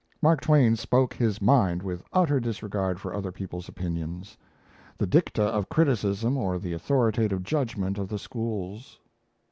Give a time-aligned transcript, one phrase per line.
[0.19, 4.35] Mark Twain spoke his mind with utter disregard for other people's opinions,
[4.97, 8.99] the dicta of criticism or the authoritative judgment of the schools.